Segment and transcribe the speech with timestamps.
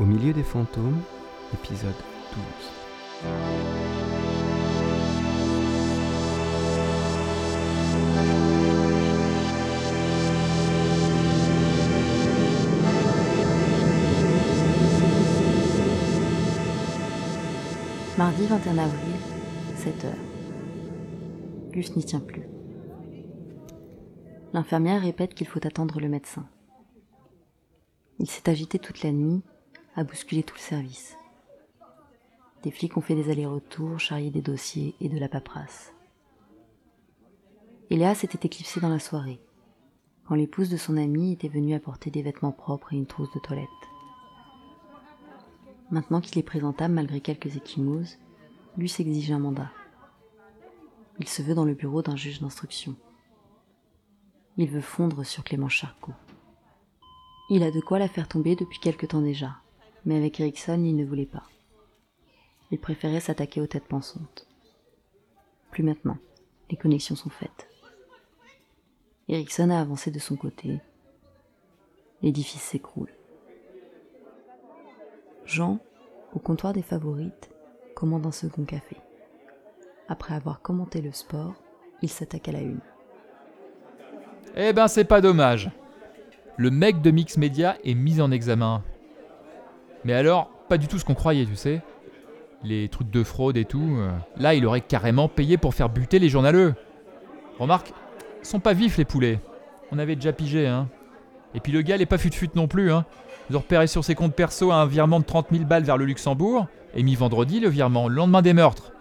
[0.00, 1.02] Au milieu des fantômes,
[1.52, 1.92] épisode
[2.32, 2.42] 12.
[18.16, 18.98] Mardi 21 avril,
[19.76, 20.14] 7 heures.
[21.72, 22.48] Gus n'y tient plus.
[24.54, 26.46] L'infirmière répète qu'il faut attendre le médecin.
[28.18, 29.42] Il s'est agité toute la nuit,
[30.00, 31.18] a bousculé tout le service.
[32.62, 35.92] Des flics ont fait des allers-retours, charrié des dossiers et de la paperasse.
[37.90, 39.40] Eléa s'était éclipsée dans la soirée,
[40.26, 43.40] quand l'épouse de son ami était venue apporter des vêtements propres et une trousse de
[43.40, 43.68] toilette.
[45.90, 48.16] Maintenant qu'il est présentable malgré quelques échymoses,
[48.78, 49.70] lui s'exige un mandat.
[51.18, 52.96] Il se veut dans le bureau d'un juge d'instruction.
[54.56, 56.14] Il veut fondre sur Clément Charcot.
[57.50, 59.56] Il a de quoi la faire tomber depuis quelque temps déjà,
[60.04, 61.44] mais avec Ericsson, il ne voulait pas.
[62.70, 64.46] Il préférait s'attaquer aux têtes pensantes.
[65.70, 66.18] Plus maintenant,
[66.70, 67.68] les connexions sont faites.
[69.28, 70.80] Ericsson a avancé de son côté.
[72.22, 73.12] L'édifice s'écroule.
[75.44, 75.78] Jean,
[76.32, 77.50] au comptoir des favorites,
[77.94, 78.96] commande un second café.
[80.08, 81.54] Après avoir commenté le sport,
[82.02, 82.80] il s'attaque à la une.
[84.56, 85.70] Eh ben, c'est pas dommage.
[86.56, 88.82] Le mec de Mix Media est mis en examen.
[90.04, 91.82] Mais alors, pas du tout ce qu'on croyait, tu sais.
[92.62, 93.96] Les trucs de fraude et tout.
[93.98, 96.74] euh, là, il aurait carrément payé pour faire buter les journaleux.
[97.58, 97.92] Remarque,
[98.42, 99.40] ils sont pas vifs les poulets.
[99.92, 100.88] On avait déjà pigé, hein.
[101.54, 103.04] Et puis le gars, il est pas fut-fut non plus, hein.
[103.48, 106.04] Ils ont repéré sur ses comptes perso un virement de 30 000 balles vers le
[106.04, 108.92] Luxembourg, et mis vendredi le virement, le lendemain des meurtres.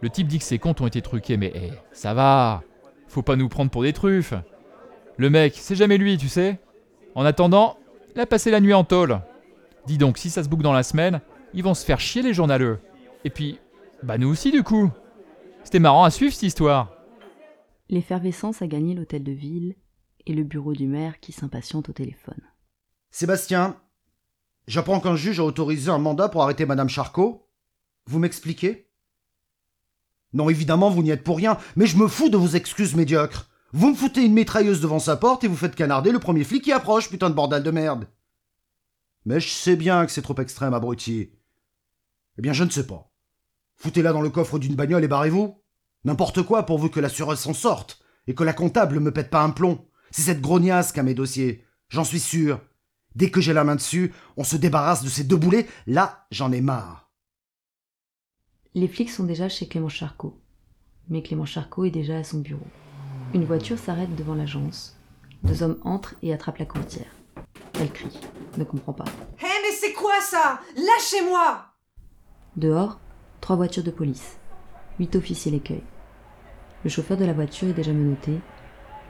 [0.00, 2.62] Le type dit que ses comptes ont été truqués, mais eh, ça va.
[3.08, 4.34] Faut pas nous prendre pour des truffes.
[5.16, 6.58] Le mec, c'est jamais lui, tu sais.
[7.14, 7.76] En attendant,
[8.14, 9.20] il a passé la nuit en tôle.
[9.86, 11.20] Dis donc, si ça se boucle dans la semaine,
[11.54, 12.78] ils vont se faire chier les journaleux.
[13.24, 13.58] Et puis,
[14.02, 14.90] bah nous aussi du coup.
[15.64, 16.92] C'était marrant à suivre cette histoire.
[17.88, 19.76] L'effervescence a gagné l'hôtel de ville
[20.26, 22.40] et le bureau du maire qui s'impatiente au téléphone.
[23.10, 23.76] Sébastien,
[24.66, 27.48] j'apprends qu'un juge a autorisé un mandat pour arrêter Madame Charcot.
[28.06, 28.88] Vous m'expliquez?
[30.32, 33.50] Non, évidemment, vous n'y êtes pour rien, mais je me fous de vos excuses médiocres.
[33.72, 36.64] Vous me foutez une mitrailleuse devant sa porte et vous faites canarder le premier flic
[36.64, 38.06] qui approche, putain de bordel de merde.
[39.24, 41.30] Mais je sais bien que c'est trop extrême, abruti.
[42.38, 43.12] Eh bien, je ne sais pas.
[43.76, 45.62] Foutez-la dans le coffre d'une bagnole et barrez-vous.
[46.04, 49.50] N'importe quoi pourvu que l'assureuse s'en sorte et que la comptable me pète pas un
[49.50, 49.86] plomb.
[50.10, 51.64] C'est cette grognasse qui a mes dossiers.
[51.88, 52.60] J'en suis sûr.
[53.14, 55.68] Dès que j'ai la main dessus, on se débarrasse de ces deux boulets.
[55.86, 57.10] Là, j'en ai marre.
[58.74, 60.40] Les flics sont déjà chez Clément Charcot.
[61.08, 62.66] Mais Clément Charcot est déjà à son bureau.
[63.34, 64.96] Une voiture s'arrête devant l'agence.
[65.42, 67.10] Deux hommes entrent et attrapent la courtière.
[67.80, 68.18] Elle crie,
[68.58, 69.04] ne comprend pas.
[69.40, 70.60] Hé, mais c'est quoi ça?
[70.76, 71.66] Lâchez-moi
[72.56, 73.00] Dehors,
[73.40, 74.38] trois voitures de police.
[74.98, 75.84] Huit officiers l'écueillent.
[76.84, 78.40] Le chauffeur de la voiture est déjà menotté.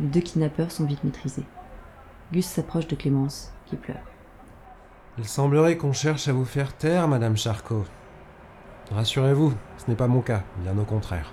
[0.00, 1.46] Les deux kidnappeurs sont vite maîtrisés.
[2.32, 4.04] Gus s'approche de Clémence, qui pleure.
[5.18, 7.84] Il semblerait qu'on cherche à vous faire taire, Madame Charcot.
[8.90, 11.32] Rassurez-vous, ce n'est pas mon cas, bien au contraire.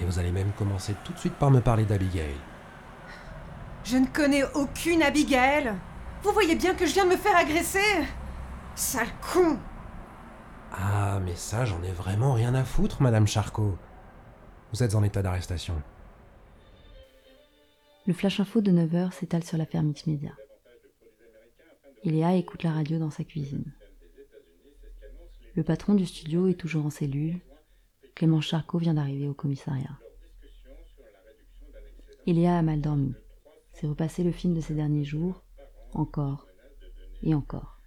[0.00, 2.34] Et vous allez même commencer tout de suite par me parler d'Abigail.
[3.84, 5.72] Je ne connais aucune Abigail.
[6.22, 7.78] Vous voyez bien que je viens de me faire agresser
[8.74, 9.58] Sale con
[10.70, 13.76] Ah, mais ça, j'en ai vraiment rien à foutre, Madame Charcot.
[14.72, 15.82] Vous êtes en état d'arrestation.
[18.06, 20.32] Le flash info de 9h s'étale sur l'affaire Mix Media.
[22.04, 23.72] Iléa écoute la radio dans sa cuisine.
[25.54, 27.40] Le patron du studio est toujours en cellule.
[28.14, 29.98] Clément Charcot vient d'arriver au commissariat.
[32.26, 33.14] Iléa a mal dormi.
[33.72, 35.42] C'est repassé le film de ces derniers jours,
[35.92, 36.46] encore
[37.22, 37.80] et encore.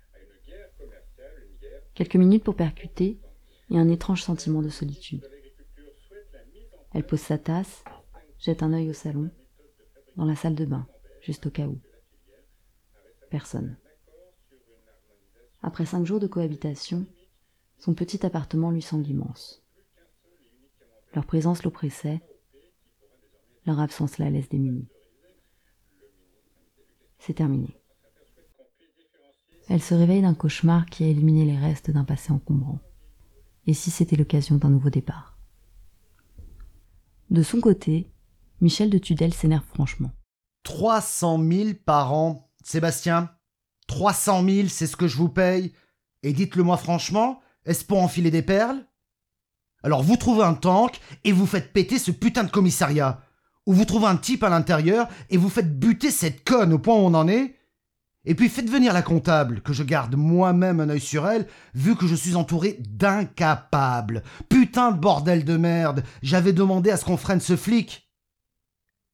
[1.94, 3.20] Quelques minutes pour percuter
[3.70, 5.28] et un étrange sentiment de solitude.
[6.94, 7.84] Elle pose sa tasse,
[8.40, 9.30] jette un œil au salon,
[10.16, 10.88] dans la salle de bain,
[11.22, 11.80] juste au cas où.
[13.30, 13.78] Personne.
[15.62, 17.06] Après cinq jours de cohabitation,
[17.80, 19.64] son petit appartement lui semble immense.
[21.14, 22.22] Leur présence l'oppressait,
[23.66, 24.88] leur absence la laisse démunie.
[27.20, 27.80] C'est terminé.
[29.68, 32.80] Elle se réveille d'un cauchemar qui a éliminé les restes d'un passé encombrant.
[33.68, 35.38] Et si c'était l'occasion d'un nouveau départ?
[37.32, 38.12] De son côté,
[38.62, 40.12] Michel de Tudel s'énerve franchement.
[40.64, 42.52] 300 000 par an.
[42.64, 43.30] Sébastien,
[43.88, 45.74] 300 000, c'est ce que je vous paye.
[46.24, 48.86] Et dites-le moi franchement, est-ce pour enfiler des perles?
[49.84, 53.22] Alors vous trouvez un tank et vous faites péter ce putain de commissariat.
[53.66, 56.96] Ou vous trouvez un type à l'intérieur et vous faites buter cette conne au point
[56.96, 57.55] où on en est.
[58.26, 61.96] Et puis faites venir la comptable, que je garde moi-même un œil sur elle, vu
[61.96, 64.24] que je suis entouré d'incapables.
[64.50, 68.10] Putain de bordel de merde, j'avais demandé à ce qu'on freine ce flic.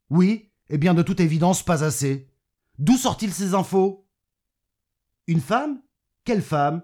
[0.10, 2.30] Oui, eh bien de toute évidence pas assez.
[2.80, 4.08] D'où sortent-ils ces infos?
[5.28, 5.82] Une femme?
[6.24, 6.82] Quelle femme?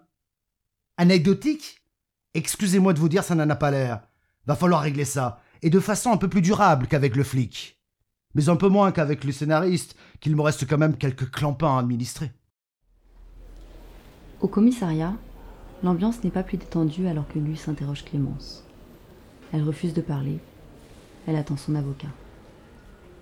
[0.98, 1.82] Anecdotique?
[2.34, 4.02] Excusez-moi de vous dire, ça n'en a pas l'air.
[4.46, 7.77] Va falloir régler ça, et de façon un peu plus durable qu'avec le flic.
[8.38, 11.80] Mais un peu moins qu'avec le scénariste, qu'il me reste quand même quelques clampins à
[11.80, 12.31] administrer.
[14.42, 15.16] Au commissariat,
[15.81, 18.63] l'ambiance n'est pas plus détendue alors que Luce interroge Clémence.
[19.51, 20.38] Elle refuse de parler.
[21.25, 22.10] Elle attend son avocat.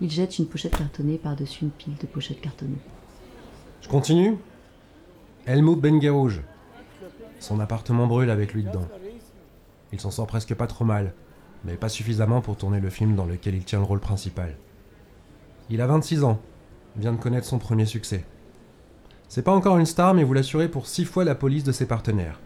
[0.01, 2.75] Il jette une pochette cartonnée par-dessus une pile de pochettes cartonnées.
[3.79, 4.35] Je continue
[5.45, 6.41] Helmut Bengerouge.
[7.39, 8.89] Son appartement brûle avec lui dedans.
[9.93, 11.13] Il s'en sort presque pas trop mal,
[11.63, 14.57] mais pas suffisamment pour tourner le film dans lequel il tient le rôle principal.
[15.69, 16.39] Il a 26 ans,
[16.95, 18.23] vient de connaître son premier succès.
[19.27, 21.87] C'est pas encore une star, mais vous l'assurez pour 6 fois la police de ses
[21.87, 22.39] partenaires.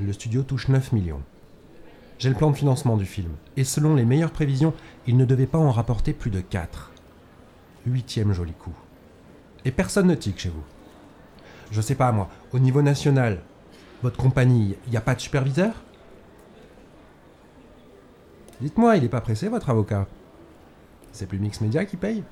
[0.00, 1.22] Le studio touche 9 millions.
[2.18, 4.72] J'ai le plan de financement du film, et selon les meilleures prévisions,
[5.06, 6.90] il ne devait pas en rapporter plus de 4.
[7.86, 8.74] Huitième joli coup.
[9.66, 10.64] Et personne ne tique chez vous.
[11.70, 13.42] Je sais pas moi, au niveau national,
[14.02, 15.74] votre compagnie, il n'y a pas de superviseur?
[18.62, 20.06] Dites-moi, il est pas pressé votre avocat?
[21.12, 22.24] C'est plus Mix Media qui paye?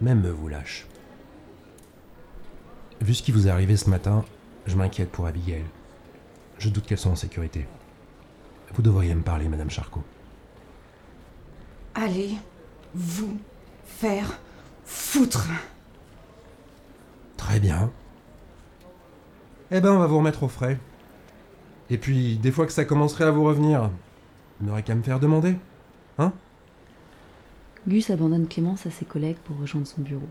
[0.00, 0.86] Même me vous lâche.
[3.00, 4.24] Vu ce qui vous est arrivé ce matin,
[4.66, 5.64] je m'inquiète pour Abigail.
[6.58, 7.66] Je doute qu'elle soit en sécurité.
[8.74, 10.02] Vous devriez me parler, Madame Charcot.
[11.94, 12.34] Allez,
[12.94, 13.38] vous
[13.84, 14.38] faire
[14.84, 15.48] foutre.
[17.36, 17.90] Très bien.
[19.70, 20.78] Eh ben, on va vous remettre au frais.
[21.90, 23.90] Et puis, des fois que ça commencerait à vous revenir,
[24.60, 25.56] vous n'aurez qu'à me faire demander.
[26.18, 26.32] Hein?
[27.88, 30.28] Gus abandonne Clémence à ses collègues pour rejoindre son bureau.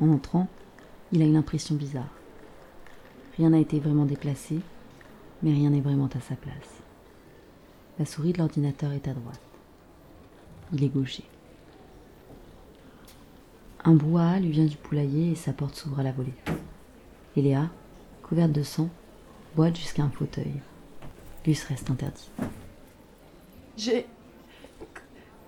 [0.00, 0.46] En entrant,
[1.10, 2.14] il a une impression bizarre.
[3.36, 4.60] Rien n'a été vraiment déplacé,
[5.42, 6.80] mais rien n'est vraiment à sa place.
[7.98, 9.40] La souris de l'ordinateur est à droite.
[10.72, 11.24] Il est gaucher.
[13.84, 16.34] Un brouhaha lui vient du poulailler et sa porte s'ouvre à la volée.
[17.36, 17.68] Et Léa,
[18.22, 18.88] couverte de sang,
[19.56, 20.54] boite jusqu'à un fauteuil.
[21.44, 22.30] Gus reste interdit.
[23.76, 24.06] J'ai.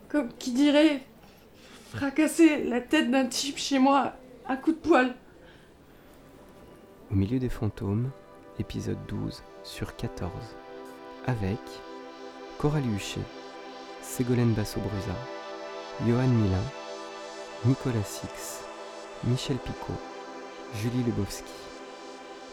[0.08, 1.02] Comme qui dirait.
[1.90, 4.12] fracassé la tête d'un type chez moi
[4.46, 5.14] à coup de poil.
[7.10, 8.10] Au milieu des fantômes,
[8.58, 10.30] épisode 12 sur 14.
[11.26, 11.58] Avec
[12.58, 13.20] Coralie Huchet,
[14.02, 15.16] Ségolène Basso-Brusa,
[16.06, 16.62] Johan Milin,
[17.64, 18.60] Nicolas Six,
[19.24, 19.98] Michel Picot,
[20.74, 21.52] Julie Lebowski.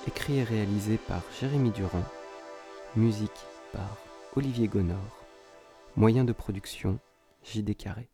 [0.08, 2.04] Écrit et réalisé par Jérémy Durand.
[2.96, 3.32] Musique
[3.72, 3.98] par
[4.36, 4.98] Olivier Gonor.
[5.96, 7.00] Moyen de production
[7.44, 8.13] JD Carré.